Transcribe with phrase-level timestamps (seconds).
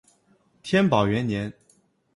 [0.63, 1.53] 天宝元年。